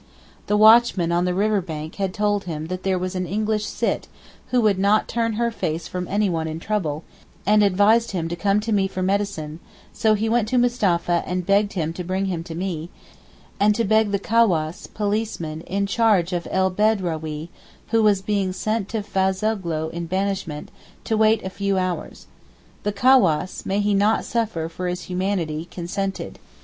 [0.47, 4.07] The watchman on the river bank had told him that there was an English Sitt
[4.49, 7.03] 'who would not turn her face from anyone in trouble'
[7.45, 9.59] and advised him to come to me for medicine,
[9.93, 12.89] so he went to Mustapha and begged him to bring him to me,
[13.59, 17.49] and to beg the cawass (policeman) in charge of El Bedrawee
[17.91, 20.71] (who was being sent to Fazoghlou in banishment)
[21.03, 22.25] to wait a few hours.
[22.81, 26.39] The cawass (may he not suffer for his humanity) consented.